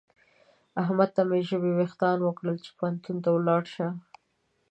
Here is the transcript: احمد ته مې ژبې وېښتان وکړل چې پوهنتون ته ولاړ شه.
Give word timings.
احمد 0.81 1.09
ته 1.15 1.21
مې 1.29 1.39
ژبې 1.49 1.71
وېښتان 1.77 2.17
وکړل 2.23 2.57
چې 2.65 2.71
پوهنتون 2.77 3.17
ته 3.23 3.29
ولاړ 3.33 3.61
شه. 3.73 3.87